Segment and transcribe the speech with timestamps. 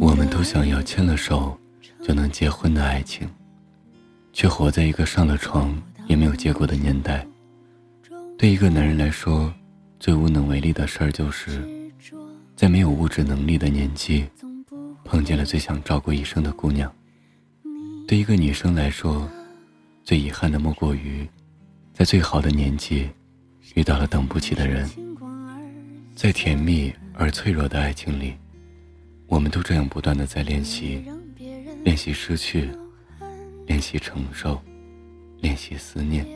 [0.00, 1.58] 我们都想要牵了手
[2.02, 3.28] 就能结婚的爱情，
[4.32, 7.26] 却活在一个上了床也没有结果的年代。
[8.36, 9.52] 对一个男人来说，
[10.00, 11.62] 最无能为力的事儿就是，
[12.56, 14.24] 在没有物质能力的年纪，
[15.04, 16.92] 碰见了最想照顾一生的姑娘。
[18.08, 19.30] 对一个女生来说，
[20.02, 21.26] 最遗憾的莫过于，
[21.94, 23.08] 在最好的年纪，
[23.74, 24.90] 遇到了等不起的人。
[26.14, 28.34] 在甜蜜而脆弱的爱情里。
[29.26, 31.04] 我们都这样不断的在练习，
[31.84, 32.68] 练习失去，
[33.66, 34.60] 练习承受，
[35.40, 36.26] 练习思念，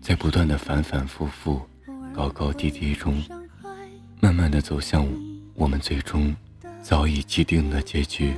[0.00, 1.60] 在不断的反反复复、
[2.12, 3.22] 高高低低中，
[4.20, 5.06] 慢慢的走向
[5.54, 6.34] 我们最终
[6.82, 8.34] 早已既定的结局。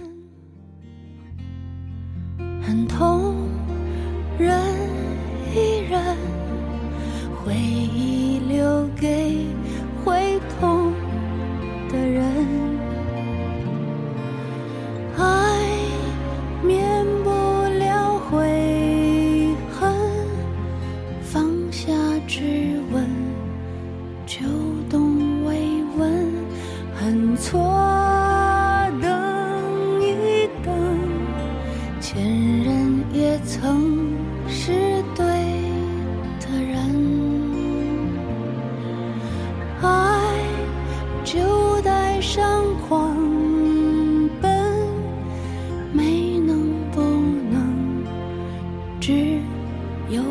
[27.42, 27.60] 错
[29.00, 30.72] 等一等
[32.00, 32.22] 前
[32.62, 35.26] 任也曾是对
[36.38, 36.78] 的人。
[39.82, 40.20] 爱
[41.24, 43.16] 就带上狂
[44.40, 44.86] 奔
[45.92, 47.00] 没能不
[47.50, 48.04] 能
[49.00, 49.40] 只
[50.08, 50.22] 有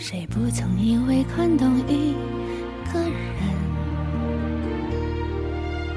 [0.00, 2.14] 谁不曾以为看懂一
[2.92, 3.12] 个人？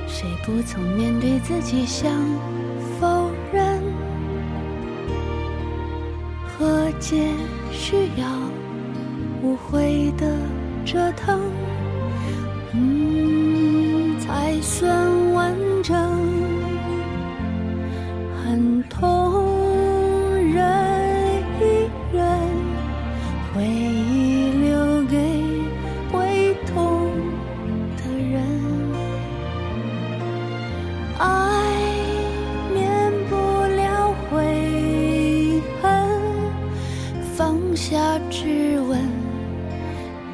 [0.07, 2.11] 谁不曾面对自己想
[2.99, 3.79] 否认？
[6.47, 7.31] 和解
[7.71, 8.27] 需要
[9.43, 10.35] 无悔的
[10.83, 11.39] 折腾，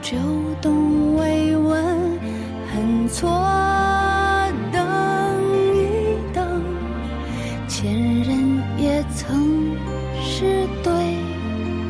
[0.01, 0.15] 就
[0.61, 1.83] 懂慰问，
[2.71, 3.29] 恨错
[4.71, 4.81] 等
[5.75, 6.63] 一等，
[7.67, 9.75] 前任也曾
[10.21, 10.93] 是对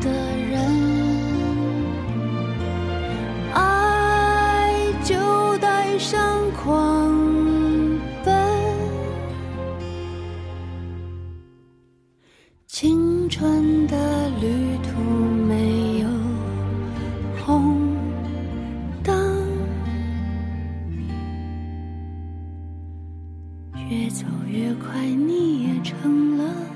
[0.00, 0.10] 的
[0.50, 0.58] 人，
[3.52, 4.72] 爱
[5.04, 5.14] 就
[5.58, 7.14] 带上狂
[8.24, 8.34] 奔，
[12.66, 14.67] 青春的旅
[23.88, 26.67] 越走越快，你也成了。